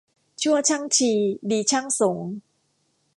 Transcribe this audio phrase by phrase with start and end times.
[0.41, 1.11] ชั่วช่างชี
[1.49, 2.29] ดีช่างสงฆ์